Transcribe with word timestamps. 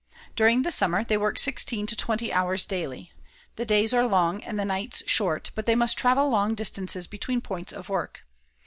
During 0.35 0.63
the 0.63 0.71
summer 0.71 1.03
they 1.03 1.15
work 1.17 1.37
sixteen 1.37 1.85
to 1.85 1.95
twenty 1.95 2.33
hours 2.33 2.65
daily. 2.65 3.11
The 3.55 3.67
days 3.67 3.93
are 3.93 4.07
long 4.07 4.41
and 4.43 4.59
the 4.59 4.65
nights 4.65 5.03
short, 5.05 5.51
and 5.55 5.65
they 5.67 5.75
must 5.75 5.95
travel 5.95 6.27
long 6.27 6.55
distances 6.55 7.05
between 7.05 7.39
points 7.39 7.71
of 7.71 7.87
work. 7.87 8.21